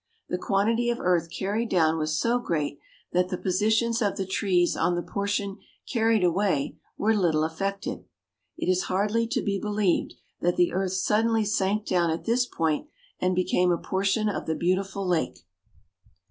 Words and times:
The 0.29 0.39
quantity 0.39 0.89
of 0.89 0.99
earth 0.99 1.29
carried 1.29 1.69
down 1.69 1.99
was 1.99 2.19
so 2.19 2.39
great 2.39 2.79
that 3.11 3.29
the 3.29 3.37
positions 3.37 4.01
of 4.01 4.17
the 4.17 4.25
trees 4.25 4.75
on 4.75 4.95
the 4.95 5.03
portion 5.03 5.59
carried 5.87 6.23
away 6.23 6.75
were 6.97 7.13
little 7.15 7.43
affected. 7.43 8.05
It 8.57 8.67
is 8.67 8.85
hardly 8.89 9.27
to 9.27 9.43
be 9.43 9.59
believed 9.59 10.15
that 10.39 10.55
the 10.55 10.73
earth 10.73 10.93
suddenly 10.93 11.45
sank 11.45 11.85
down 11.85 12.09
at 12.09 12.25
this 12.25 12.47
point 12.47 12.87
and 13.19 13.35
became 13.35 13.71
a 13.71 13.77
portion 13.77 14.27
of 14.27 14.47
the 14.47 14.55
beautiful 14.55 15.05
lake. 15.07 15.45